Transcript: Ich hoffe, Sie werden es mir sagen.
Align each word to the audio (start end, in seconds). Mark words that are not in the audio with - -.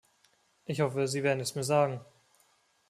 Ich 0.65 0.81
hoffe, 0.81 1.07
Sie 1.07 1.21
werden 1.21 1.41
es 1.41 1.53
mir 1.53 1.63
sagen. 1.63 2.01